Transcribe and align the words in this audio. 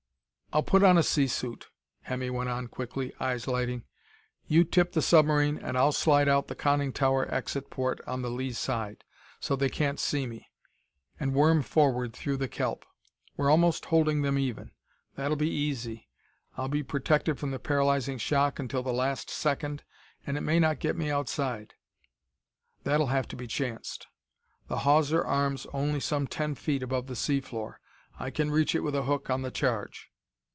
"I'll 0.53 0.63
put 0.63 0.83
on 0.83 0.97
a 0.97 1.01
sea 1.03 1.27
suit," 1.29 1.69
Hemmy 2.01 2.29
went 2.29 2.49
on 2.49 2.67
quickly, 2.67 3.13
eyes 3.21 3.47
lighting. 3.47 3.85
"You 4.47 4.65
tip 4.65 4.91
the 4.91 5.01
submarine 5.01 5.57
and 5.57 5.77
I'll 5.77 5.93
slide 5.93 6.27
out 6.27 6.49
the 6.49 6.55
conning 6.55 6.91
tower 6.91 7.33
exit 7.33 7.69
port 7.69 8.01
on 8.05 8.21
the 8.21 8.29
lee 8.29 8.51
side, 8.51 9.05
so 9.39 9.55
they 9.55 9.69
can't 9.69 9.97
see 9.97 10.27
me, 10.27 10.49
and 11.17 11.33
worm 11.33 11.61
forward 11.61 12.11
through 12.11 12.35
the 12.35 12.49
kelp. 12.49 12.85
We're 13.37 13.49
almost 13.49 13.85
holding 13.85 14.23
them 14.23 14.37
even; 14.37 14.71
that'll 15.15 15.37
be 15.37 15.49
easy. 15.49 16.09
I'll 16.57 16.67
be 16.67 16.83
protected 16.83 17.39
from 17.39 17.51
the 17.51 17.57
paralyzing 17.59 18.17
shock 18.17 18.59
until 18.59 18.83
the 18.83 18.91
last 18.91 19.29
second, 19.29 19.85
and 20.27 20.35
it 20.35 20.41
may 20.41 20.59
not 20.59 20.79
get 20.79 20.97
me 20.97 21.09
outside; 21.09 21.75
that'll 22.83 23.07
have 23.07 23.29
to 23.29 23.37
be 23.37 23.47
chanced. 23.47 24.07
The 24.67 24.79
hawser 24.79 25.23
arm's 25.23 25.65
only 25.71 26.01
some 26.01 26.27
ten 26.27 26.55
feet 26.55 26.83
above 26.83 27.07
the 27.07 27.15
sea 27.15 27.39
floor; 27.39 27.79
I 28.19 28.31
can 28.31 28.51
reach 28.51 28.75
it 28.75 28.81
with 28.83 28.95
a 28.95 29.03
hook 29.03 29.29
on 29.29 29.43
the 29.43 29.51
charge." 29.51 30.09